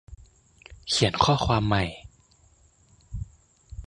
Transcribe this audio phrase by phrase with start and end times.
[0.87, 1.83] เขียนข้อความใหม่